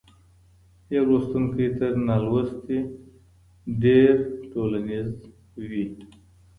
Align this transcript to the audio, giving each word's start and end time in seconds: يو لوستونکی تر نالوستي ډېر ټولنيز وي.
يو 0.93 1.03
لوستونکی 1.09 1.67
تر 1.77 1.93
نالوستي 2.07 2.77
ډېر 3.83 4.13
ټولنيز 4.51 5.11
وي. 5.69 5.85